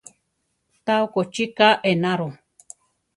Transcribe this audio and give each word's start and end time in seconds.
Tá 0.85 0.93
okochi 1.05 1.45
ká 1.57 1.69
enaro. 1.91 2.29